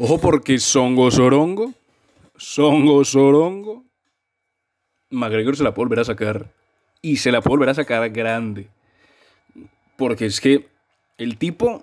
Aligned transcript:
Ojo 0.00 0.18
porque 0.18 0.60
Songo 0.60 1.10
Sorongo, 1.10 1.74
Songo 2.36 3.04
Sorongo, 3.04 3.84
McGregor 5.10 5.56
se 5.56 5.64
la 5.64 5.74
puede 5.74 5.86
volver 5.86 6.00
a 6.00 6.04
sacar. 6.04 6.52
Y 7.02 7.16
se 7.16 7.32
la 7.32 7.40
puede 7.40 7.56
volver 7.56 7.70
a 7.70 7.74
sacar 7.74 8.08
grande. 8.10 8.68
Porque 9.96 10.26
es 10.26 10.40
que 10.40 10.68
el 11.16 11.36
tipo 11.36 11.82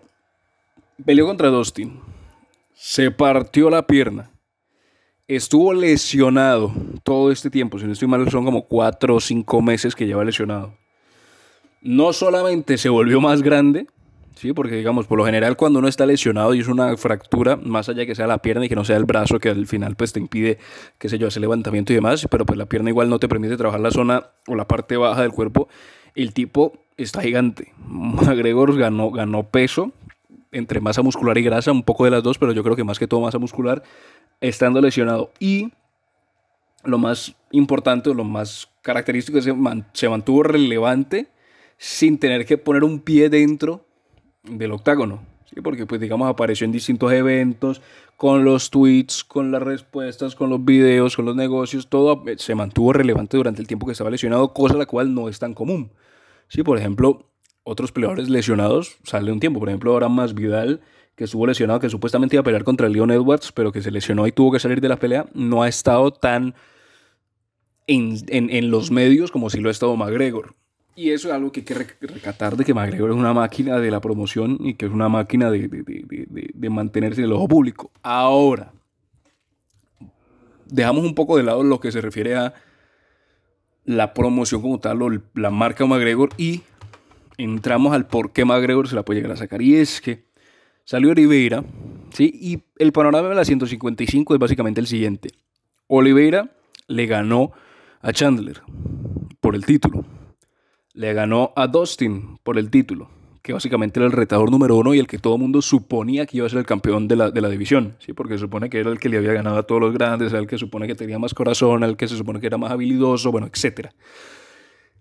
peleó 1.06 1.26
contra 1.26 1.50
Dustin. 1.50 2.00
Se 2.74 3.12
partió 3.12 3.70
la 3.70 3.86
pierna. 3.86 4.32
Estuvo 5.28 5.74
lesionado 5.74 6.74
todo 7.04 7.32
este 7.32 7.50
tiempo. 7.50 7.80
Si 7.80 7.86
no 7.86 7.92
estoy 7.92 8.08
mal, 8.08 8.30
son 8.32 8.46
como 8.46 8.66
cuatro 8.66 9.16
o 9.16 9.20
cinco 9.20 9.62
meses 9.62 9.94
que 9.94 10.06
lleva 10.06 10.24
lesionado. 10.24 10.74
No 11.82 12.14
solamente 12.14 12.78
se 12.78 12.88
volvió 12.88 13.20
más 13.20 13.42
grande, 13.42 13.88
Sí, 14.36 14.52
porque 14.52 14.76
digamos, 14.76 15.08
por 15.08 15.18
lo 15.18 15.26
general 15.26 15.56
cuando 15.56 15.80
uno 15.80 15.88
está 15.88 16.06
lesionado 16.06 16.54
y 16.54 16.60
es 16.60 16.68
una 16.68 16.98
fractura, 16.98 17.56
más 17.56 17.88
allá 17.88 18.00
de 18.00 18.08
que 18.08 18.16
sea 18.16 18.28
la 18.28 18.40
pierna 18.40 18.66
y 18.66 18.70
que 18.70 18.76
no 18.76 18.84
sea 18.84 18.98
el 18.98 19.06
brazo, 19.06 19.40
que 19.40 19.50
al 19.50 19.66
final 19.66 19.96
pues 19.96 20.12
te 20.12 20.20
impide, 20.20 20.58
qué 20.98 21.08
sé 21.08 21.18
yo, 21.18 21.28
hacer 21.28 21.40
levantamiento 21.40 21.94
y 21.94 21.96
demás, 21.96 22.28
pero 22.30 22.46
pues 22.46 22.58
la 22.58 22.66
pierna 22.66 22.90
igual 22.90 23.10
no 23.10 23.18
te 23.18 23.30
permite 23.30 23.56
trabajar 23.56 23.80
la 23.80 23.92
zona 23.92 24.26
o 24.48 24.56
la 24.56 24.68
parte 24.68 24.98
baja 24.98 25.22
del 25.22 25.32
cuerpo, 25.32 25.70
el 26.16 26.34
tipo 26.34 26.74
está 26.98 27.22
gigante. 27.22 27.72
McGregor 27.88 28.78
ganó, 28.78 29.10
ganó 29.10 29.44
peso 29.44 29.94
entre 30.52 30.82
masa 30.82 31.02
muscular 31.02 31.38
y 31.38 31.44
grasa, 31.44 31.72
un 31.72 31.84
poco 31.84 32.04
de 32.04 32.12
las 32.12 32.24
dos, 32.24 32.38
pero 32.38 32.52
yo 32.52 32.64
creo 32.64 32.76
que 32.76 32.84
más 32.84 33.00
que 33.00 33.08
todo 33.08 33.22
masa 33.22 33.40
muscular, 33.40 33.84
estando 34.42 34.82
lesionado. 34.82 35.32
Y 35.40 35.72
lo 36.84 36.98
más 36.98 37.36
importante, 37.52 38.14
lo 38.14 38.26
más 38.26 38.70
característico 38.82 39.38
es 39.38 39.46
que 39.46 39.54
se 39.94 40.10
mantuvo 40.10 40.44
relevante 40.44 41.28
sin 41.78 42.20
tener 42.20 42.46
que 42.46 42.58
poner 42.58 42.84
un 42.84 43.00
pie 43.00 43.30
dentro 43.30 43.85
del 44.50 44.72
octágono, 44.72 45.24
¿sí? 45.46 45.62
porque 45.62 45.86
pues 45.86 46.02
digamos 46.02 46.30
apareció 46.30 46.66
en 46.66 46.72
distintos 46.72 47.12
eventos, 47.12 47.82
con 48.18 48.46
los 48.46 48.70
tweets, 48.70 49.24
con 49.24 49.52
las 49.52 49.62
respuestas, 49.62 50.36
con 50.36 50.50
los 50.50 50.64
videos, 50.64 51.16
con 51.16 51.26
los 51.26 51.36
negocios, 51.36 51.88
todo 51.88 52.24
se 52.38 52.56
mantuvo 52.56 52.94
relevante 52.94 53.38
durante 53.38 53.62
el 53.62 53.68
tiempo 53.68 53.86
que 53.86 53.92
estaba 53.92 54.10
lesionado, 54.10 54.54
cosa 54.54 54.76
la 54.76 54.86
cual 54.86 55.14
no 55.14 55.28
es 55.28 55.40
tan 55.40 55.54
común. 55.54 55.92
¿sí? 56.48 56.64
Por 56.64 56.78
ejemplo, 56.78 57.30
otros 57.64 57.92
peleadores 57.92 58.30
lesionados 58.30 58.98
sale 59.04 59.32
un 59.32 59.40
tiempo, 59.40 59.60
por 59.60 59.70
ejemplo 59.70 59.92
ahora 59.92 60.08
más 60.08 60.34
Vidal, 60.34 60.82
que 61.16 61.26
estuvo 61.26 61.48
lesionado, 61.48 61.80
que 61.80 61.90
supuestamente 61.90 62.36
iba 62.36 62.42
a 62.42 62.44
pelear 62.44 62.64
contra 62.64 62.90
Leon 62.90 63.12
Edwards, 63.12 63.52
pero 63.52 63.72
que 63.72 63.82
se 63.82 63.92
lesionó 63.92 64.28
y 64.28 64.32
tuvo 64.32 64.52
que 64.52 64.60
salir 64.60 64.82
de 64.82 64.90
la 64.90 64.98
pelea, 64.98 65.26
no 65.34 65.64
ha 65.64 65.68
estado 65.68 66.12
tan 66.12 66.56
en, 67.88 68.18
en, 68.28 68.50
en 68.50 68.72
los 68.72 68.92
medios 68.92 69.32
como 69.32 69.50
si 69.50 69.60
lo 69.60 69.70
ha 69.70 69.72
estado 69.72 69.96
McGregor. 69.96 70.56
Y 70.96 71.10
eso 71.10 71.28
es 71.28 71.34
algo 71.34 71.52
que 71.52 71.60
hay 71.60 71.66
que 71.66 71.74
recatar 71.74 72.56
de 72.56 72.64
que 72.64 72.74
McGregor 72.74 73.10
es 73.10 73.18
una 73.18 73.34
máquina 73.34 73.80
de 73.80 73.92
la 73.92 74.00
promoción 74.00 74.58
y 74.62 74.76
que 74.76 74.86
es 74.86 74.92
una 74.92 75.10
máquina 75.10 75.52
de, 75.52 75.68
de, 75.68 75.84
de, 75.84 76.52
de, 76.54 76.70
mantenerse 76.70 77.20
en 77.20 77.26
el 77.26 77.34
ojo 77.34 77.50
público. 77.50 77.92
Ahora, 78.02 78.72
dejamos 80.68 81.04
un 81.04 81.14
poco 81.14 81.36
de 81.36 81.44
lado 81.44 81.64
lo 81.64 81.82
que 81.82 81.92
se 81.92 82.00
refiere 82.00 82.36
a 82.36 82.54
la 83.84 84.14
promoción 84.14 84.62
como 84.62 84.80
tal, 84.80 85.02
o 85.02 85.10
la 85.34 85.50
marca 85.52 85.86
McGregor, 85.86 86.30
y 86.38 86.62
entramos 87.38 87.94
al 87.94 88.08
por 88.08 88.32
qué 88.32 88.46
McGregor 88.46 88.88
se 88.88 88.96
la 88.96 89.04
puede 89.04 89.20
llegar 89.20 89.34
a 89.34 89.38
sacar. 89.38 89.62
Y 89.62 89.76
es 89.76 90.00
que 90.00 90.24
salió 90.86 91.12
Oliveira, 91.12 91.66
¿sí? 92.12 92.32
y 92.34 92.64
el 92.78 92.94
panorama 92.94 93.28
de 93.28 93.36
la 93.36 93.44
155 93.44 94.34
es 94.34 94.40
básicamente 94.40 94.80
el 94.80 94.88
siguiente. 94.88 95.32
Oliveira 95.88 96.56
le 96.88 97.06
ganó 97.06 97.52
a 98.02 98.14
Chandler 98.14 98.62
por 99.42 99.56
el 99.56 99.66
título 99.66 100.06
le 100.96 101.14
ganó 101.14 101.52
a 101.58 101.68
Dustin 101.68 102.40
por 102.42 102.58
el 102.58 102.70
título, 102.72 103.10
que 103.42 103.52
básicamente 103.52 104.00
era 104.00 104.08
el 104.08 104.14
retador 104.14 104.50
número 104.50 104.78
uno 104.78 104.94
y 104.94 105.00
el 105.00 105.08
que 105.08 105.20
todo 105.20 105.36
el 105.36 105.42
mundo 105.42 105.62
suponía 105.62 106.26
que 106.26 106.38
iba 106.38 106.48
a 106.48 106.50
ser 106.50 106.60
el 106.60 106.66
campeón 106.66 107.10
de 107.10 107.18
la, 107.18 107.32
de 107.32 107.42
la 107.42 107.50
división, 107.50 107.98
¿sí? 108.00 108.14
porque 108.14 108.36
se 108.36 108.40
supone 108.40 108.70
que 108.70 108.80
era 108.80 108.90
el 108.90 108.98
que 108.98 109.10
le 109.10 109.18
había 109.18 109.34
ganado 109.34 109.58
a 109.58 109.64
todos 109.64 109.82
los 109.82 109.94
grandes, 109.94 110.32
el 110.32 110.48
que 110.48 110.58
supone 110.58 110.88
que 110.88 110.96
tenía 110.96 111.20
más 111.20 111.34
corazón, 111.34 111.84
el 111.84 111.98
que 111.98 112.08
se 112.08 112.16
supone 112.16 112.40
que 112.40 112.48
era 112.48 112.58
más 112.58 112.72
habilidoso, 112.72 113.30
bueno, 113.30 113.48
etc. 113.48 113.90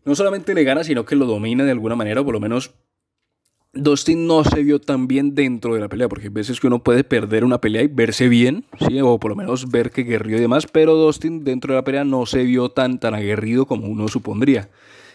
No 0.04 0.16
solamente 0.16 0.52
le 0.52 0.64
gana, 0.64 0.82
sino 0.82 1.04
que 1.04 1.14
lo 1.14 1.26
domina 1.26 1.64
de 1.64 1.70
alguna 1.70 1.94
manera, 1.94 2.22
o 2.22 2.24
por 2.24 2.34
lo 2.34 2.40
menos 2.40 2.74
Dustin 3.72 4.26
no 4.26 4.42
se 4.42 4.64
vio 4.64 4.80
tan 4.80 5.06
bien 5.06 5.36
dentro 5.36 5.74
de 5.74 5.80
la 5.80 5.88
pelea, 5.88 6.08
porque 6.08 6.26
hay 6.26 6.32
veces 6.32 6.58
que 6.58 6.66
uno 6.66 6.82
puede 6.82 7.04
perder 7.04 7.44
una 7.44 7.60
pelea 7.60 7.82
y 7.82 7.86
verse 7.86 8.28
bien, 8.28 8.64
¿sí? 8.88 9.00
o 9.00 9.20
por 9.20 9.30
lo 9.30 9.36
menos 9.36 9.70
ver 9.70 9.92
que 9.92 10.02
guerrió 10.02 10.38
y 10.38 10.40
demás, 10.40 10.66
pero 10.66 10.96
Dustin 10.96 11.44
dentro 11.44 11.72
de 11.72 11.78
la 11.78 11.84
pelea 11.84 12.02
no 12.02 12.26
se 12.26 12.42
vio 12.42 12.68
tan, 12.68 12.98
tan 12.98 13.14
aguerrido 13.14 13.66
como 13.66 13.86
uno 13.86 14.08
supondría 14.08 14.70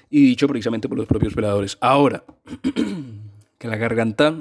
y 0.09 0.23
dicho 0.23 0.47
precisamente 0.47 0.89
por 0.89 0.97
los 0.97 1.07
propios 1.07 1.33
peleadores. 1.33 1.77
Ahora, 1.81 2.23
que 3.57 3.67
la 3.67 3.77
garganta, 3.77 4.33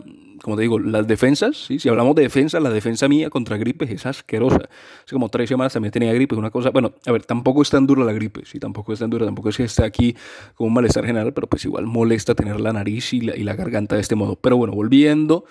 como 0.43 0.56
te 0.56 0.62
digo, 0.62 0.79
las 0.79 1.06
defensas, 1.06 1.56
¿sí? 1.56 1.79
si 1.79 1.89
hablamos 1.89 2.15
de 2.15 2.23
defensa, 2.23 2.61
la 2.61 2.71
defensa 2.71 3.09
mía 3.09 3.29
contra 3.29 3.56
gripe 3.56 3.93
es 3.93 4.06
asquerosa. 4.06 4.69
Hace 5.05 5.12
como 5.12 5.29
tres 5.29 5.49
semanas 5.49 5.73
también 5.73 5.93
tenía 5.93 6.12
gripe, 6.12 6.34
una 6.37 6.51
cosa, 6.51 6.71
bueno, 6.71 6.93
a 7.05 7.12
ver, 7.12 7.25
tampoco 7.25 7.62
es 7.62 7.71
tan 7.71 7.87
dura 7.87 8.05
la 8.05 8.12
gripe, 8.12 8.45
sí, 8.45 8.59
tampoco 8.59 8.93
es 8.93 9.01
tan 9.01 9.11
dura, 9.11 9.27
tampoco 9.27 9.51
es 9.51 9.56
que 9.56 9.65
esté 9.65 9.84
aquí 9.84 10.17
con 10.55 10.69
un 10.69 10.75
malestar 10.75 11.05
general, 11.05 11.33
pero 11.34 11.47
pues 11.47 11.65
igual 11.65 11.87
molesta 11.87 12.35
tener 12.35 12.61
la 12.61 12.73
nariz 12.73 13.12
y 13.12 13.21
la, 13.21 13.37
y 13.37 13.43
la 13.43 13.55
garganta 13.55 13.97
de 13.97 14.03
este 14.03 14.15
modo. 14.15 14.37
Pero 14.37 14.56
bueno, 14.56 14.73
volviendo 14.73 15.45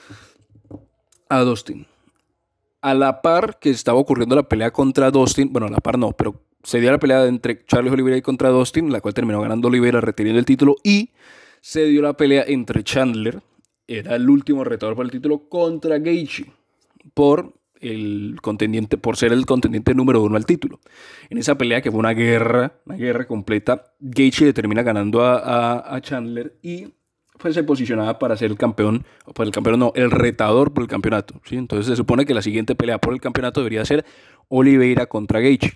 a 1.30 1.42
Dustin. 1.42 1.86
A 2.82 2.94
la 2.94 3.22
par 3.22 3.60
que 3.60 3.70
estaba 3.70 4.00
ocurriendo 4.00 4.36
la 4.36 4.48
pelea 4.48 4.72
contra 4.72 5.12
Dustin, 5.12 5.52
bueno, 5.52 5.68
a 5.68 5.72
la 5.72 5.80
par 5.80 5.98
no, 5.98 6.12
pero 6.14 6.47
se 6.64 6.80
dio 6.80 6.92
la 6.92 7.00
pelea 7.00 7.26
entre 7.26 7.64
Charles 7.66 7.94
Oliveira 7.94 8.18
y 8.18 8.22
contra 8.22 8.50
Dustin, 8.50 8.92
la 8.92 9.02
cual 9.02 9.14
terminó 9.14 9.42
ganando 9.42 9.68
Oliveira 9.68 10.02
reteniendo 10.02 10.40
el 10.40 10.46
título 10.46 10.76
y 10.84 11.12
se 11.62 11.86
dio 11.86 12.02
la 12.02 12.16
pelea 12.16 12.44
entre 12.48 12.84
Chandler, 12.84 13.42
era 13.88 14.16
el 14.16 14.30
último 14.30 14.64
retador 14.64 14.96
por 14.96 15.06
el 15.06 15.12
título, 15.12 15.48
contra 15.50 15.98
Gaethje 15.98 16.46
por 17.14 17.54
el 17.80 18.38
contendiente, 18.42 18.98
por 18.98 19.18
ser 19.18 19.32
el 19.32 19.46
contendiente 19.46 19.94
número 19.94 20.22
uno 20.22 20.36
al 20.36 20.46
título. 20.46 20.80
En 21.30 21.38
esa 21.38 21.58
pelea 21.58 21.82
que 21.82 21.92
fue 21.92 22.00
una 22.00 22.14
guerra, 22.14 22.80
una 22.86 22.96
guerra 22.96 23.28
completa, 23.28 23.94
Gaethje 24.00 24.46
le 24.46 24.54
termina 24.54 24.84
ganando 24.84 25.24
a, 25.24 26.00
Chandler 26.02 26.58
y 26.62 26.88
pues 27.38 27.54
se 27.54 27.64
posicionaba 27.64 28.18
para 28.18 28.36
ser 28.36 28.50
el 28.50 28.58
campeón, 28.58 29.06
o 29.26 29.34
para 29.34 29.48
el 29.48 29.54
campeón 29.54 29.80
no, 29.80 29.92
el 29.96 30.10
retador 30.10 30.74
por 30.74 30.84
el 30.84 30.90
campeonato. 30.90 31.40
Entonces 31.52 31.86
se 31.86 31.96
supone 31.96 32.26
que 32.26 32.34
la 32.34 32.42
siguiente 32.42 32.76
pelea 32.76 32.98
por 32.98 33.14
el 33.14 33.22
campeonato 33.22 33.62
debería 33.62 33.86
ser 33.86 34.06
Oliveira 34.48 35.06
contra 35.06 35.40
Gaethje. 35.40 35.74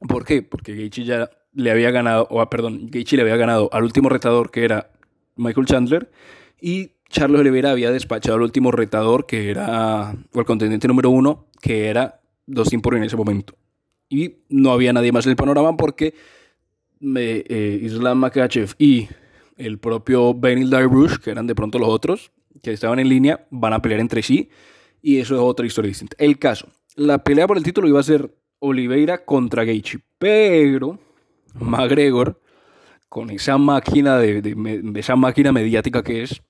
¿Por 0.00 0.24
qué? 0.24 0.42
Porque 0.42 0.74
Gaethje 0.74 1.04
ya 1.04 1.30
le 1.52 1.70
había 1.70 1.90
ganado, 1.90 2.26
o 2.30 2.44
perdón, 2.48 2.88
Gaethje 2.90 3.16
le 3.16 3.22
había 3.22 3.36
ganado 3.36 3.70
al 3.72 3.84
último 3.84 4.08
retador 4.08 4.50
que 4.50 4.64
era 4.64 4.90
Michael 5.36 5.66
Chandler 5.66 6.10
y 6.60 6.90
Charles 7.08 7.40
Oliveira 7.40 7.70
había 7.70 7.90
despachado 7.90 8.36
al 8.36 8.42
último 8.42 8.72
retador 8.72 9.26
que 9.26 9.50
era, 9.50 10.14
o 10.32 10.40
el 10.40 10.44
contendiente 10.44 10.88
número 10.88 11.10
uno, 11.10 11.46
que 11.60 11.88
era 11.88 12.20
Dustin 12.46 12.80
Poirier 12.80 13.02
en 13.02 13.06
ese 13.06 13.16
momento. 13.16 13.54
Y 14.08 14.36
no 14.48 14.72
había 14.72 14.92
nadie 14.92 15.12
más 15.12 15.26
en 15.26 15.30
el 15.30 15.36
panorama 15.36 15.76
porque 15.76 16.14
eh, 17.00 17.80
Islam 17.82 18.18
Makachev 18.18 18.74
y 18.78 19.08
el 19.56 19.78
propio 19.78 20.34
Benil 20.34 20.70
Dairush, 20.70 21.16
que 21.16 21.30
eran 21.30 21.46
de 21.46 21.54
pronto 21.54 21.78
los 21.78 21.88
otros 21.88 22.32
que 22.62 22.72
estaban 22.72 22.98
en 22.98 23.08
línea, 23.08 23.46
van 23.50 23.72
a 23.72 23.82
pelear 23.82 24.00
entre 24.00 24.22
sí. 24.22 24.50
Y 25.02 25.18
eso 25.18 25.34
es 25.34 25.40
otra 25.40 25.66
historia 25.66 25.88
distinta. 25.88 26.16
El 26.18 26.38
caso, 26.38 26.68
la 26.96 27.22
pelea 27.22 27.46
por 27.46 27.56
el 27.56 27.62
título 27.62 27.88
iba 27.88 28.00
a 28.00 28.04
ser 28.04 28.34
Oliveira 28.58 29.24
contra 29.24 29.64
Gaethje. 29.64 30.00
Pero 30.18 30.98
McGregor, 31.54 32.40
con 33.08 33.30
esa 33.30 33.58
máquina, 33.58 34.18
de, 34.18 34.54
esa 34.96 35.16
máquina 35.16 35.52
mediática 35.52 36.02
que 36.02 36.22
es, 36.22 36.42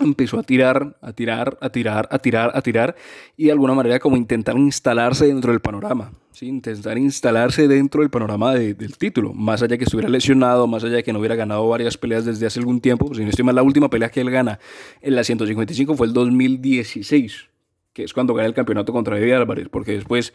empezó 0.00 0.38
a 0.38 0.42
tirar, 0.42 0.96
a 1.02 1.12
tirar, 1.12 1.58
a 1.60 1.70
tirar, 1.70 2.08
a 2.10 2.18
tirar, 2.18 2.50
a 2.54 2.62
tirar 2.62 2.96
y 3.36 3.46
de 3.46 3.52
alguna 3.52 3.74
manera 3.74 3.98
como 3.98 4.16
intentar 4.16 4.56
instalarse 4.56 5.26
dentro 5.26 5.52
del 5.52 5.60
panorama, 5.60 6.12
¿sí? 6.32 6.46
intentar 6.46 6.96
instalarse 6.98 7.68
dentro 7.68 8.00
del 8.00 8.10
panorama 8.10 8.54
del 8.54 8.96
título, 8.96 9.32
más 9.34 9.62
allá 9.62 9.76
que 9.76 9.84
estuviera 9.84 10.08
lesionado, 10.08 10.66
más 10.66 10.84
allá 10.84 11.02
que 11.02 11.12
no 11.12 11.18
hubiera 11.18 11.34
ganado 11.34 11.68
varias 11.68 11.98
peleas 11.98 12.24
desde 12.24 12.46
hace 12.46 12.60
algún 12.60 12.80
tiempo, 12.80 13.12
si 13.14 13.22
no 13.22 13.30
estoy 13.30 13.44
la 13.50 13.62
última 13.62 13.90
pelea 13.90 14.10
que 14.10 14.20
él 14.20 14.30
gana 14.30 14.58
en 15.00 15.16
la 15.16 15.24
155 15.24 15.94
fue 15.96 16.06
el 16.06 16.12
2016, 16.12 17.48
que 17.92 18.04
es 18.04 18.12
cuando 18.14 18.34
gana 18.34 18.46
el 18.46 18.54
campeonato 18.54 18.92
contra 18.92 19.18
Eddie 19.18 19.34
Álvarez, 19.34 19.68
porque 19.68 19.92
después 19.92 20.32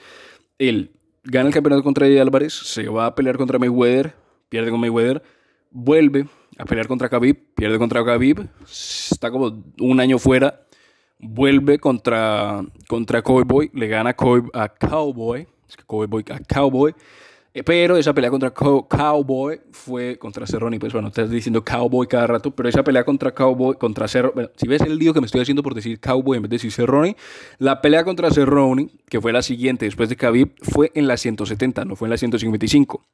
él 0.58 0.92
gana 1.24 1.48
el 1.48 1.54
campeonato 1.54 1.84
contra 1.84 2.08
Eddie 2.08 2.22
Álvarez, 2.22 2.54
se 2.54 2.88
va 2.88 3.08
a 3.08 3.16
pelear 3.16 3.38
contra 3.38 3.60
Mayweather, 3.60 4.14
pierde 4.50 4.72
con 4.72 4.80
Mayweather, 4.80 5.24
vuelve 5.72 6.28
a 6.58 6.66
pelear 6.66 6.88
contra 6.88 7.10
Khabib, 7.10 7.54
pierde 7.56 7.78
contra 7.78 8.06
Khabib, 8.06 8.48
está 8.64 9.32
como 9.32 9.64
un 9.80 10.00
año 10.00 10.20
fuera, 10.20 10.66
vuelve 11.20 11.80
contra, 11.80 12.64
contra 12.88 13.22
Cowboy, 13.22 13.72
le 13.74 13.88
gana 13.88 14.16
a 14.54 14.70
Cowboy, 14.70 15.48
es 15.68 15.76
que 15.76 15.84
Cowboy 15.84 16.24
a 16.30 16.40
Cowboy, 16.40 16.96
pero 17.64 17.96
esa 17.96 18.14
pelea 18.14 18.30
contra 18.30 18.52
Cowboy 18.52 19.62
fue 19.72 20.18
contra 20.18 20.46
Cerrone. 20.46 20.80
Pues 20.80 20.92
bueno, 20.92 21.08
estás 21.08 21.30
diciendo 21.30 21.64
Cowboy 21.64 22.08
cada 22.08 22.28
rato, 22.28 22.52
pero 22.52 22.68
esa 22.68 22.84
pelea 22.84 23.06
contra 23.06 23.34
Cowboy, 23.34 23.76
contra 23.78 24.08
Cerrone. 24.08 24.50
si 24.58 24.68
ves 24.68 24.82
el 24.82 24.98
lío 24.98 25.14
que 25.14 25.22
me 25.22 25.26
estoy 25.26 25.42
haciendo 25.42 25.64
por 25.64 25.74
decir 25.74 26.00
Cowboy 26.00 26.38
en 26.38 26.44
vez 26.44 26.50
de 26.50 26.56
decir 26.56 26.72
Cerrone, 26.72 27.16
la 27.58 27.82
pelea 27.82 28.04
contra 28.04 28.30
Cerrone, 28.30 28.90
que 29.08 29.22
fue 29.22 29.32
la 29.32 29.42
siguiente 29.42 29.86
después 29.86 30.10
de 30.10 30.18
Khabib, 30.18 30.52
fue 30.62 30.92
en 30.96 31.08
la 31.08 31.16
170, 31.16 31.86
no 31.86 31.96
fue 31.96 32.08
en 32.08 32.12
la 32.12 32.18
155. 32.18 33.06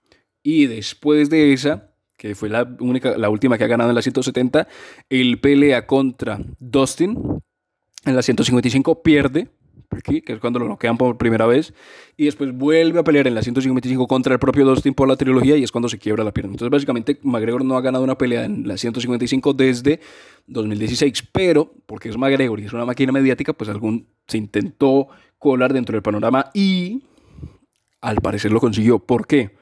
Y 0.43 0.65
después 0.65 1.29
de 1.29 1.53
esa, 1.53 1.91
que 2.17 2.33
fue 2.33 2.49
la, 2.49 2.67
única, 2.79 3.17
la 3.17 3.29
última 3.29 3.57
que 3.57 3.63
ha 3.65 3.67
ganado 3.67 3.91
en 3.91 3.95
la 3.95 4.01
170, 4.01 4.67
él 5.09 5.39
pelea 5.39 5.85
contra 5.85 6.39
Dustin 6.59 7.41
en 8.05 8.15
la 8.15 8.23
155, 8.23 9.03
pierde 9.03 9.49
aquí, 9.99 10.21
que 10.21 10.33
es 10.33 10.39
cuando 10.39 10.59
lo 10.59 10.67
noquean 10.67 10.97
por 10.97 11.17
primera 11.17 11.45
vez, 11.45 11.73
y 12.17 12.25
después 12.25 12.51
vuelve 12.53 12.99
a 12.99 13.03
pelear 13.03 13.27
en 13.27 13.35
la 13.35 13.41
155 13.41 14.07
contra 14.07 14.33
el 14.33 14.39
propio 14.39 14.65
Dustin 14.65 14.93
por 14.93 15.07
la 15.07 15.15
trilogía 15.15 15.57
y 15.57 15.63
es 15.63 15.71
cuando 15.71 15.89
se 15.89 15.97
quiebra 15.97 16.23
la 16.23 16.31
pierna. 16.31 16.51
Entonces, 16.51 16.71
básicamente, 16.71 17.19
McGregor 17.23 17.63
no 17.65 17.77
ha 17.77 17.81
ganado 17.81 18.03
una 18.03 18.17
pelea 18.17 18.45
en 18.45 18.67
la 18.67 18.77
155 18.77 19.53
desde 19.53 19.99
2016, 20.47 21.29
pero 21.31 21.73
porque 21.85 22.09
es 22.09 22.17
McGregor 22.17 22.59
y 22.59 22.65
es 22.65 22.73
una 22.73 22.85
máquina 22.85 23.11
mediática, 23.11 23.53
pues 23.53 23.69
algún 23.69 24.07
se 24.27 24.38
intentó 24.38 25.07
colar 25.38 25.73
dentro 25.73 25.95
del 25.95 26.03
panorama 26.03 26.51
y 26.53 27.03
al 28.01 28.17
parecer 28.17 28.51
lo 28.51 28.59
consiguió. 28.59 28.99
¿Por 28.99 29.27
qué? 29.27 29.61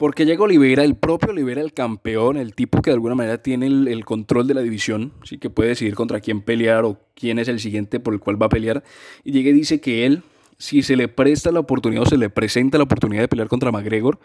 Porque 0.00 0.24
llega 0.24 0.44
Oliveira, 0.44 0.82
el 0.82 0.94
propio 0.94 1.28
Oliveira, 1.28 1.60
el 1.60 1.74
campeón, 1.74 2.38
el 2.38 2.54
tipo 2.54 2.80
que 2.80 2.88
de 2.88 2.94
alguna 2.94 3.14
manera 3.14 3.42
tiene 3.42 3.66
el, 3.66 4.02
control 4.06 4.46
de 4.46 4.54
la 4.54 4.62
división, 4.62 5.12
sí 5.24 5.36
que 5.36 5.50
puede 5.50 5.68
decidir 5.68 5.94
contra 5.94 6.20
quién 6.20 6.40
pelear 6.40 6.86
o 6.86 6.98
quién 7.14 7.38
es 7.38 7.48
el 7.48 7.60
siguiente 7.60 8.00
por 8.00 8.14
el 8.14 8.20
cual 8.20 8.40
va 8.40 8.46
a 8.46 8.48
pelear. 8.48 8.82
Y 9.24 9.32
llega 9.32 9.50
y 9.50 9.52
dice 9.52 9.78
que 9.78 10.06
él, 10.06 10.22
si 10.56 10.82
se 10.82 10.96
le 10.96 11.08
presta 11.08 11.52
la 11.52 11.60
oportunidad 11.60 12.04
o 12.04 12.06
se 12.06 12.16
le 12.16 12.30
presenta 12.30 12.78
la 12.78 12.84
oportunidad 12.84 13.20
de 13.20 13.28
pelear 13.28 13.48
contra 13.48 13.70
McGregor, 13.70 14.18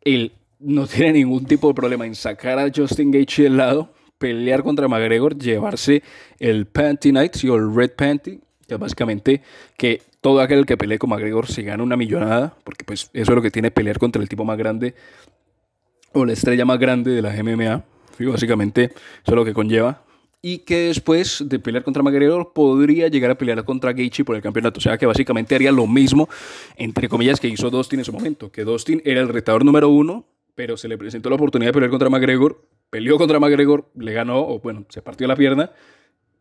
él 0.00 0.32
no 0.58 0.86
tiene 0.88 1.12
ningún 1.12 1.46
tipo 1.46 1.68
de 1.68 1.74
problema 1.74 2.04
en 2.04 2.16
sacar 2.16 2.58
a 2.58 2.68
Justin 2.74 3.12
Gaethje 3.12 3.44
del 3.44 3.58
lado, 3.58 3.92
pelear 4.18 4.64
contra 4.64 4.88
McGregor, 4.88 5.38
llevarse 5.38 6.02
el 6.40 6.66
Panty 6.66 7.12
Night, 7.12 7.36
o 7.48 7.54
el 7.54 7.72
Red 7.72 7.92
Panty, 7.92 8.40
que 8.66 8.76
básicamente 8.76 9.42
que 9.76 10.02
todo 10.20 10.40
aquel 10.40 10.66
que 10.66 10.76
pelee 10.76 10.98
con 10.98 11.10
McGregor 11.10 11.46
se 11.46 11.62
gana 11.62 11.82
una 11.82 11.96
millonada, 11.96 12.56
porque 12.64 12.84
pues 12.84 13.10
eso 13.12 13.32
es 13.32 13.36
lo 13.36 13.42
que 13.42 13.50
tiene 13.50 13.70
pelear 13.70 13.98
contra 13.98 14.20
el 14.20 14.28
tipo 14.28 14.44
más 14.44 14.58
grande 14.58 14.94
o 16.12 16.24
la 16.24 16.32
estrella 16.32 16.64
más 16.64 16.78
grande 16.78 17.12
de 17.12 17.22
la 17.22 17.30
MMA. 17.42 17.84
Básicamente 18.18 18.84
eso 18.84 18.94
es 19.26 19.34
lo 19.34 19.44
que 19.44 19.52
conlleva. 19.52 20.02
Y 20.42 20.58
que 20.58 20.88
después 20.88 21.44
de 21.46 21.58
pelear 21.58 21.82
contra 21.82 22.02
McGregor 22.02 22.52
podría 22.52 23.08
llegar 23.08 23.30
a 23.30 23.34
pelear 23.36 23.64
contra 23.64 23.92
Gaethje 23.92 24.24
por 24.24 24.36
el 24.36 24.42
campeonato. 24.42 24.78
O 24.78 24.80
sea 24.80 24.96
que 24.96 25.06
básicamente 25.06 25.54
haría 25.54 25.72
lo 25.72 25.86
mismo, 25.86 26.28
entre 26.76 27.08
comillas, 27.08 27.40
que 27.40 27.48
hizo 27.48 27.68
Dustin 27.68 28.00
en 28.00 28.04
su 28.04 28.12
momento. 28.12 28.50
Que 28.50 28.64
Dustin 28.64 29.02
era 29.04 29.20
el 29.20 29.28
retador 29.28 29.64
número 29.64 29.88
uno, 29.88 30.24
pero 30.54 30.76
se 30.76 30.88
le 30.88 30.96
presentó 30.96 31.30
la 31.30 31.36
oportunidad 31.36 31.70
de 31.70 31.74
pelear 31.74 31.90
contra 31.90 32.08
McGregor. 32.10 32.62
Peleó 32.90 33.18
contra 33.18 33.40
McGregor, 33.40 33.90
le 33.96 34.12
ganó, 34.12 34.38
o 34.38 34.60
bueno, 34.60 34.86
se 34.88 35.02
partió 35.02 35.26
la 35.26 35.34
pierna 35.34 35.72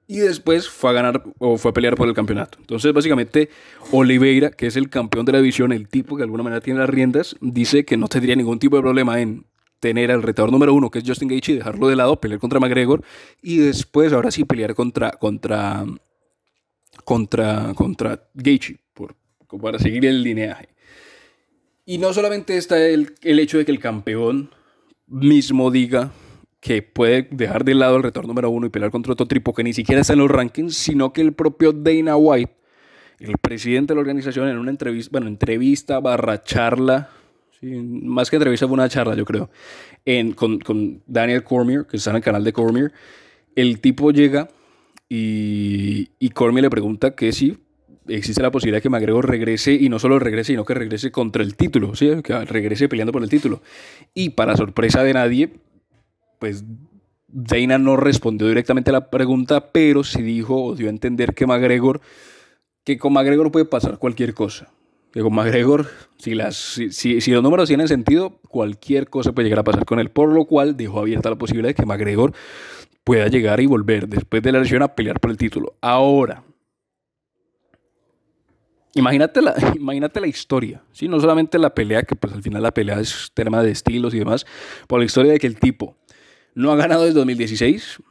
y 0.07 0.18
después 0.18 0.69
fue 0.69 0.92
a 0.92 0.94
ganar 0.94 1.24
o 1.40 1.57
fue 1.57 1.72
a 1.72 1.74
pelear 1.74 1.96
por 1.96 2.07
el 2.07 2.13
campeonato. 2.13 2.57
Entonces, 2.60 2.94
básicamente, 2.94 3.50
Oliveira, 3.92 4.52
que 4.52 4.68
es 4.68 4.75
el 4.75 4.90
campeón 4.90 5.25
de 5.25 5.31
la 5.31 5.40
división, 5.40 5.72
el 5.72 5.88
tipo 5.88 6.16
que 6.16 6.22
de 6.22 6.25
alguna 6.25 6.44
manera 6.44 6.62
tiene 6.62 6.80
las 6.80 6.90
riendas, 6.90 7.36
dice 7.42 7.86
que 7.86 7.98
no 7.98 8.07
tendría 8.07 8.36
ningún 8.36 8.60
tipo 8.60 8.75
de 8.75 8.81
problema 8.81 9.19
en 9.19 9.46
tener 9.80 10.12
al 10.12 10.24
retador 10.24 10.52
número 10.52 10.74
uno, 10.74 10.90
que 10.90 11.00
es 11.00 11.06
Justin 11.07 11.28
Gaethje, 11.28 11.56
dejarlo 11.56 11.88
de 11.88 11.96
lado, 11.96 12.19
pelear 12.19 12.40
contra 12.40 12.60
McGregor, 12.60 13.04
y 13.42 13.57
después, 13.57 14.13
ahora 14.13 14.31
sí, 14.31 14.46
pelear 14.46 14.75
contra, 14.75 15.12
contra, 15.12 15.86
contra, 17.04 17.74
contra 17.75 18.28
Gaethje, 18.34 18.78
por, 18.94 19.16
para 19.62 19.80
seguir 19.80 20.06
el 20.06 20.24
lineaje. 20.24 20.69
Y 21.86 21.98
no 22.00 22.13
solamente 22.13 22.58
está 22.58 22.84
el, 22.84 23.13
el 23.22 23.40
hecho 23.40 23.58
de 23.58 23.66
que 23.66 23.72
el 23.72 23.80
campeón 23.80 24.50
mismo 25.08 25.69
diga 25.69 26.12
que 26.66 26.82
puede 26.82 27.28
dejar 27.30 27.64
de 27.64 27.76
lado 27.76 27.98
el 27.98 28.02
retorno 28.02 28.30
número 28.30 28.50
uno 28.50 28.66
y 28.66 28.72
pelear 28.72 28.90
contra 28.90 29.14
otro 29.14 29.28
tripo 29.28 29.54
que 29.54 29.64
ni 29.64 29.72
siquiera 29.72 30.02
está 30.02 30.14
en 30.14 30.20
los 30.20 30.32
rankings, 30.32 30.76
sino 30.76 31.14
que 31.14 31.22
el 31.22 31.32
propio 31.32 31.72
Dana 31.72 32.18
White, 32.18 32.54
el 33.20 33.38
presidente 33.38 33.94
de 33.94 33.96
la 33.98 34.02
organización, 34.02 34.50
en 34.50 34.58
una 34.58 34.72
entrevista, 34.72 35.12
bueno, 35.12 35.28
entrevista 35.28 36.00
barra 36.00 36.44
charla, 36.44 37.12
más 37.62 38.32
que 38.32 38.38
entrevista 38.38 38.66
fue 38.66 38.74
una 38.74 38.90
charla, 38.90 39.14
yo 39.14 39.26
creo, 39.26 39.52
en, 40.06 40.32
con, 40.32 40.58
con, 40.58 41.04
Daniel 41.06 41.44
Cormier, 41.44 41.86
que 41.86 41.98
está 41.98 42.10
en 42.10 42.16
el 42.16 42.24
canal 42.24 42.44
de 42.44 42.52
Cormier, 42.52 42.92
el 43.56 43.80
tipo 43.80 44.10
llega 44.10 44.50
y, 45.08 46.10
y 46.18 46.30
Cormier 46.30 46.64
le 46.64 46.72
pregunta 46.72 47.14
que 47.14 47.32
si 47.32 47.60
existe 48.08 48.42
la 48.42 48.50
posibilidad 48.50 48.78
de 48.78 48.82
que 48.82 48.90
McGregor 48.90 49.30
regrese 49.30 49.74
y 49.74 49.88
no 49.90 50.00
solo 50.00 50.18
regrese, 50.18 50.54
sino 50.54 50.66
que 50.66 50.74
regrese 50.74 51.12
contra 51.12 51.44
el 51.44 51.56
título, 51.56 51.96
¿sí? 51.96 52.10
que 52.24 52.44
regrese 52.46 52.90
peleando 52.90 53.12
por 53.12 53.22
el 53.22 53.30
título. 53.30 53.62
Y 54.16 54.30
para 54.32 54.58
sorpresa 54.58 55.04
de 55.04 55.14
nadie, 55.14 55.54
pues 56.40 56.64
Dana 57.28 57.78
no 57.78 57.98
respondió 57.98 58.48
directamente 58.48 58.92
a 58.92 58.94
la 58.94 59.10
pregunta, 59.10 59.72
pero 59.72 60.06
sí 60.06 60.22
dijo 60.22 60.64
o 60.64 60.76
dio 60.76 60.88
a 60.88 60.90
entender 60.90 61.34
que 61.34 61.46
McGregor, 61.46 62.00
que 62.86 62.98
con 62.98 63.12
McGregor 63.12 63.52
puede 63.52 63.66
pasar 63.66 63.98
cualquier 63.98 64.34
cosa. 64.34 64.70
Que 65.12 65.22
con 65.22 65.34
McGregor, 65.34 65.88
si, 66.18 66.34
las, 66.34 66.56
si, 66.56 66.92
si, 67.22 67.32
los 67.32 67.44
números 67.44 67.68
tienen 67.68 67.88
sentido, 67.88 68.40
cualquier 68.48 69.10
cosa 69.10 69.34
puede 69.34 69.46
llegar 69.48 69.60
a 69.60 69.64
pasar 69.64 69.86
con 69.86 70.00
él, 70.00 70.12
por 70.12 70.32
lo 70.32 70.46
cual 70.46 70.78
dejó 70.78 71.00
abierta 71.00 71.30
la 71.30 71.36
posibilidad 71.36 71.70
de 71.70 71.74
que 71.74 71.86
McGregor 71.86 72.34
pueda 73.04 73.28
llegar 73.28 73.60
y 73.60 73.66
volver 73.66 74.08
después 74.08 74.42
de 74.42 74.52
la 74.52 74.60
lesión 74.60 74.82
a 74.82 74.96
pelear 74.96 75.20
por 75.20 75.32
el 75.32 75.38
título. 75.38 75.76
Ahora, 75.82 76.44
imagínate 78.94 79.42
la, 79.42 79.56
imagínate 79.76 80.22
la 80.22 80.28
historia, 80.28 80.84
¿sí? 80.94 81.10
no 81.10 81.20
solamente 81.20 81.60
la 81.60 81.76
pelea, 81.76 82.04
que 82.04 82.16
pues 82.16 82.34
al 82.34 82.42
final 82.42 82.64
la 82.64 82.74
pelea 82.74 83.00
es 83.00 83.32
tema 83.34 83.62
de 83.62 83.72
estilos 83.72 84.14
y 84.14 84.20
demás, 84.20 84.46
por 84.88 85.00
la 85.00 85.06
historia 85.06 85.34
de 85.34 85.40
que 85.40 85.48
el 85.48 85.60
tipo 85.60 85.98
no 86.56 86.72
ha 86.72 86.75
ganado 86.75 87.04
desde 87.04 87.19
2016. 87.19 88.02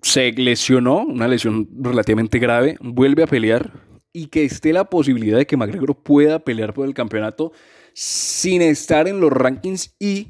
Se 0.00 0.32
lesionó, 0.32 0.98
una 0.98 1.28
lesión 1.28 1.68
relativamente 1.80 2.38
grave, 2.38 2.76
vuelve 2.80 3.24
a 3.24 3.26
pelear 3.26 3.72
y 4.12 4.28
que 4.28 4.44
esté 4.44 4.72
la 4.72 4.84
posibilidad 4.88 5.36
de 5.36 5.46
que 5.46 5.56
McGregor 5.56 6.02
pueda 6.02 6.38
pelear 6.38 6.72
por 6.72 6.86
el 6.86 6.94
campeonato 6.94 7.52
sin 7.92 8.62
estar 8.62 9.08
en 9.08 9.20
los 9.20 9.32
rankings 9.32 9.94
y 9.98 10.28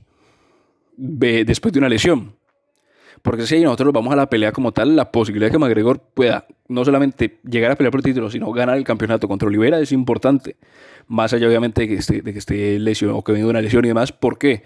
después 0.96 1.73
de 1.73 1.79
una 1.79 1.88
lesión. 1.88 2.35
Porque 3.20 3.46
si 3.46 3.61
nosotros 3.61 3.93
vamos 3.93 4.12
a 4.12 4.17
la 4.17 4.31
pelea 4.31 4.52
como 4.52 4.73
tal, 4.73 4.96
la 4.96 5.12
posibilidad 5.12 5.49
de 5.49 5.52
que 5.52 5.58
McGregor 5.58 6.00
pueda 6.14 6.46
no 6.69 6.84
solamente 6.84 7.41
llegar 7.44 7.73
a 7.73 7.76
pelear 7.76 7.91
por 7.91 8.00
el 8.00 8.05
título, 8.05 8.31
sino 8.31 8.50
ganar 8.52 8.79
el 8.79 8.84
campeonato 8.84 9.29
contra 9.29 9.49
Olivera 9.49 9.81
es 9.81 9.93
importante. 9.93 10.56
Más 11.08 11.32
allá, 11.32 11.49
obviamente, 11.49 11.82
de 11.82 11.88
que 11.88 11.94
esté, 11.94 12.23
de 12.23 12.32
que 12.32 12.79
lesionado 12.79 13.19
o 13.19 13.25
que 13.25 13.32
venga 13.32 13.49
una 13.49 13.61
lesión 13.61 13.84
y 13.84 13.88
demás. 13.88 14.12
¿Por 14.12 14.38
qué? 14.38 14.62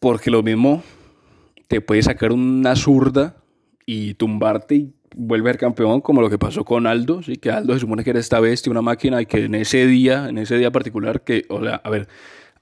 Porque 0.00 0.30
lo 0.30 0.42
mismo 0.42 0.82
te 1.68 1.80
puede 1.80 2.02
sacar 2.02 2.32
una 2.32 2.74
zurda 2.74 3.36
y 3.86 4.14
tumbarte 4.14 4.74
y 4.74 4.94
vuelve 5.14 5.54
campeón, 5.56 6.00
como 6.00 6.20
lo 6.20 6.30
que 6.30 6.38
pasó 6.38 6.64
con 6.64 6.86
Aldo. 6.86 7.22
Sí, 7.22 7.36
que 7.36 7.50
Aldo 7.50 7.74
se 7.74 7.80
supone 7.80 8.02
que 8.02 8.10
era 8.10 8.18
esta 8.18 8.40
bestia, 8.40 8.70
una 8.70 8.82
máquina, 8.82 9.20
y 9.20 9.26
que 9.26 9.44
en 9.44 9.54
ese 9.54 9.86
día, 9.86 10.28
en 10.28 10.38
ese 10.38 10.56
día 10.58 10.70
particular, 10.70 11.22
que, 11.22 11.44
o 11.48 11.62
sea, 11.62 11.76
a 11.76 11.90
ver, 11.90 12.08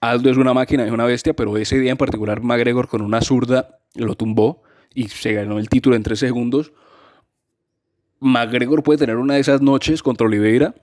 Aldo 0.00 0.31
es 0.31 0.37
una 0.37 0.55
máquina, 0.55 0.85
es 0.85 0.93
una 0.93 1.05
bestia, 1.05 1.35
pero 1.35 1.56
ese 1.56 1.79
día 1.79 1.93
en 1.93 1.96
particular, 1.96 2.43
McGregor 2.43 2.88
con 2.88 3.02
una 3.02 3.20
zurda 3.20 3.79
lo 3.94 4.14
tumbó 4.14 4.62
y 4.94 5.08
se 5.08 5.32
ganó 5.32 5.58
el 5.58 5.69
título 5.69 5.96
en 5.96 6.02
tres 6.02 6.19
segundos. 6.19 6.73
McGregor 8.20 8.82
puede 8.82 8.99
tener 8.99 9.17
una 9.17 9.34
de 9.34 9.41
esas 9.41 9.62
noches 9.62 10.02
contra 10.02 10.26
Oliveira 10.26 10.75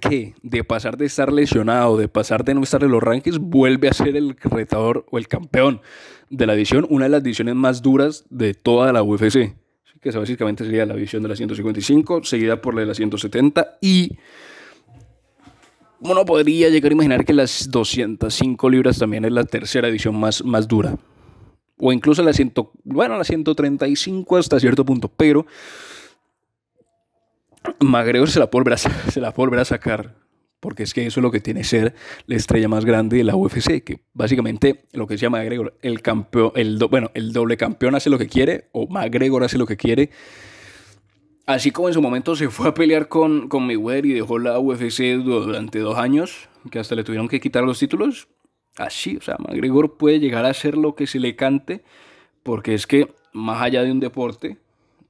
que 0.00 0.34
de 0.42 0.64
pasar 0.64 0.96
de 0.96 1.06
estar 1.06 1.32
lesionado, 1.32 1.96
de 1.96 2.08
pasar 2.08 2.44
de 2.44 2.54
no 2.54 2.62
estar 2.62 2.82
en 2.84 2.90
los 2.90 3.02
rankings, 3.02 3.38
vuelve 3.38 3.88
a 3.88 3.94
ser 3.94 4.16
el 4.16 4.36
retador 4.36 5.06
o 5.10 5.18
el 5.18 5.28
campeón 5.28 5.80
de 6.30 6.46
la 6.46 6.54
división, 6.54 6.86
una 6.90 7.06
de 7.06 7.10
las 7.10 7.22
divisiones 7.22 7.54
más 7.54 7.80
duras 7.80 8.24
de 8.28 8.54
toda 8.54 8.92
la 8.92 9.02
UFC, 9.02 9.54
que 10.00 10.10
básicamente 10.10 10.64
sería 10.64 10.84
la 10.86 10.94
división 10.94 11.22
de 11.22 11.28
la 11.30 11.36
155, 11.36 12.24
seguida 12.24 12.60
por 12.60 12.74
la 12.74 12.82
de 12.82 12.86
la 12.86 12.94
170 12.94 13.78
y 13.80 14.18
uno 16.00 16.24
podría 16.24 16.68
llegar 16.68 16.92
a 16.92 16.94
imaginar 16.94 17.24
que 17.24 17.32
las 17.32 17.70
205 17.70 18.70
libras 18.70 18.98
también 18.98 19.24
es 19.24 19.32
la 19.32 19.44
tercera 19.44 19.88
división 19.88 20.14
más, 20.16 20.44
más 20.44 20.68
dura. 20.68 20.96
O 21.78 21.92
incluso 21.92 22.22
la, 22.22 22.32
ciento, 22.32 22.72
bueno, 22.84 23.16
la 23.16 23.24
135 23.24 24.36
hasta 24.36 24.60
cierto 24.60 24.84
punto, 24.84 25.08
pero 25.08 25.46
McGregor 27.80 28.30
se 28.30 28.38
la 28.38 28.50
puede 28.50 28.76
se 28.76 29.20
la 29.20 29.30
volver 29.30 29.60
a 29.60 29.64
sacar, 29.64 30.16
porque 30.60 30.82
es 30.82 30.94
que 30.94 31.06
eso 31.06 31.20
es 31.20 31.22
lo 31.22 31.30
que 31.30 31.40
tiene 31.40 31.64
ser 31.64 31.94
la 32.26 32.36
estrella 32.36 32.68
más 32.68 32.84
grande 32.84 33.16
de 33.16 33.24
la 33.24 33.36
UFC, 33.36 33.82
que 33.82 34.00
básicamente 34.12 34.84
lo 34.92 35.06
que 35.06 35.16
se 35.16 35.22
llama 35.22 35.38
McGregor, 35.38 35.78
el 35.82 36.02
campeón, 36.02 36.52
el 36.56 36.78
bueno, 36.90 37.10
el 37.14 37.32
doble 37.32 37.56
campeón 37.56 37.94
hace 37.94 38.10
lo 38.10 38.18
que 38.18 38.28
quiere, 38.28 38.68
o 38.72 38.88
McGregor 38.88 39.44
hace 39.44 39.58
lo 39.58 39.66
que 39.66 39.76
quiere. 39.76 40.10
Así 41.46 41.70
como 41.70 41.88
en 41.88 41.94
su 41.94 42.02
momento 42.02 42.36
se 42.36 42.50
fue 42.50 42.68
a 42.68 42.74
pelear 42.74 43.08
con, 43.08 43.48
con 43.48 43.66
Mayweather 43.66 44.04
y 44.04 44.12
dejó 44.12 44.38
la 44.38 44.58
UFC 44.58 45.14
durante 45.22 45.78
dos 45.78 45.96
años, 45.96 46.48
que 46.70 46.78
hasta 46.78 46.94
le 46.94 47.04
tuvieron 47.04 47.28
que 47.28 47.40
quitar 47.40 47.64
los 47.64 47.78
títulos. 47.78 48.28
Así, 48.76 49.16
o 49.16 49.22
sea, 49.22 49.36
McGregor 49.38 49.96
puede 49.96 50.20
llegar 50.20 50.44
a 50.44 50.50
hacer 50.50 50.76
lo 50.76 50.94
que 50.94 51.06
se 51.06 51.18
le 51.18 51.36
cante, 51.36 51.82
porque 52.42 52.74
es 52.74 52.86
que 52.86 53.14
más 53.32 53.62
allá 53.62 53.82
de 53.82 53.92
un 53.92 54.00
deporte, 54.00 54.58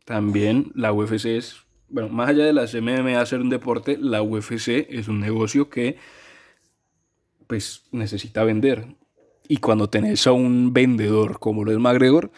también 0.04 0.70
la 0.74 0.92
UFC 0.92 1.26
es 1.26 1.67
bueno, 1.90 2.08
más 2.08 2.30
allá 2.30 2.44
de 2.44 2.52
las 2.52 2.74
MMA 2.74 3.24
ser 3.26 3.40
un 3.40 3.50
deporte, 3.50 3.96
la 4.00 4.22
UFC 4.22 4.86
es 4.90 5.08
un 5.08 5.20
negocio 5.20 5.68
que 5.70 5.96
pues 7.46 7.84
necesita 7.92 8.44
vender. 8.44 8.86
Y 9.48 9.56
cuando 9.56 9.88
tenés 9.88 10.26
a 10.26 10.32
un 10.32 10.74
vendedor 10.74 11.38
como 11.38 11.64
lo 11.64 11.72
es 11.72 11.78
McGregor, 11.78 12.30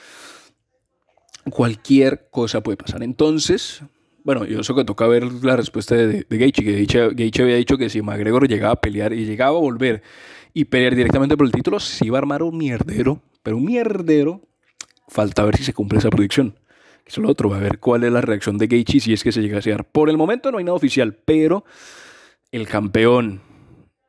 cualquier 1.50 2.28
cosa 2.30 2.62
puede 2.62 2.76
pasar. 2.76 3.02
Entonces, 3.02 3.82
bueno, 4.22 4.44
yo 4.44 4.60
eso 4.60 4.76
que 4.76 4.84
toca 4.84 5.08
ver 5.08 5.24
la 5.42 5.56
respuesta 5.56 5.96
de, 5.96 6.24
de 6.28 6.38
Gaethje, 6.38 6.62
que 6.62 7.12
Gaethje, 7.14 7.42
había 7.42 7.56
dicho 7.56 7.76
que 7.76 7.90
si 7.90 8.02
McGregor 8.02 8.46
llegaba 8.46 8.74
a 8.74 8.80
pelear 8.80 9.12
y 9.12 9.26
llegaba 9.26 9.56
a 9.56 9.60
volver 9.60 10.02
y 10.54 10.66
pelear 10.66 10.94
directamente 10.94 11.36
por 11.36 11.46
el 11.46 11.52
título, 11.52 11.80
se 11.80 12.06
iba 12.06 12.18
a 12.18 12.20
armar 12.20 12.44
un 12.44 12.56
mierdero, 12.56 13.20
pero 13.42 13.56
un 13.56 13.64
mierdero, 13.64 14.42
falta 15.08 15.44
ver 15.44 15.56
si 15.56 15.64
se 15.64 15.72
cumple 15.72 15.98
esa 15.98 16.10
predicción 16.10 16.54
es 17.10 17.18
lo 17.18 17.28
otro, 17.28 17.52
a 17.54 17.58
ver 17.58 17.78
cuál 17.78 18.04
es 18.04 18.12
la 18.12 18.20
reacción 18.20 18.58
de 18.58 18.66
Gaethje 18.66 19.00
si 19.00 19.12
es 19.12 19.22
que 19.22 19.32
se 19.32 19.40
llega 19.40 19.58
a 19.58 19.60
dar. 19.60 19.84
Por 19.84 20.08
el 20.10 20.16
momento 20.16 20.50
no 20.50 20.58
hay 20.58 20.64
nada 20.64 20.76
oficial, 20.76 21.14
pero 21.24 21.64
el 22.52 22.66
campeón 22.66 23.40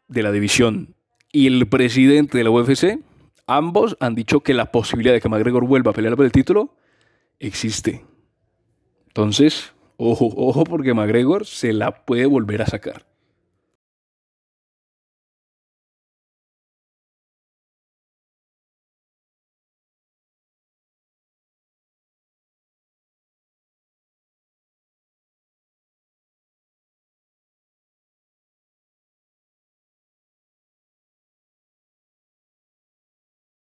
de 0.08 0.24
la 0.24 0.32
división 0.32 0.96
y 1.32 1.48
el 1.48 1.68
presidente 1.68 2.38
de 2.38 2.44
la 2.44 2.52
UFC, 2.52 3.00
ambos 3.48 3.98
han 4.00 4.16
dicho 4.16 4.42
que 4.42 4.54
la 4.54 4.72
posibilidad 4.72 5.14
de 5.14 5.22
que 5.22 5.30
McGregor 5.30 5.66
vuelva 5.66 5.92
a 5.92 5.94
pelear 5.94 6.16
por 6.16 6.26
el 6.26 6.32
título 6.32 6.76
existe. 7.40 8.06
Entonces, 9.08 9.74
ojo, 9.98 10.32
ojo 10.36 10.64
porque 10.64 10.94
McGregor 10.94 11.46
se 11.46 11.74
la 11.74 12.06
puede 12.06 12.26
volver 12.26 12.62
a 12.62 12.68
sacar. 12.68 13.11